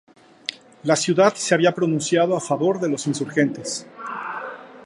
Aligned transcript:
La 0.83 0.95
ciudad 0.95 1.35
se 1.35 1.53
había 1.53 1.73
pronunciado 1.75 2.35
a 2.35 2.41
favor 2.41 2.79
de 2.79 2.89
los 2.89 3.05
insurgentes. 3.05 3.85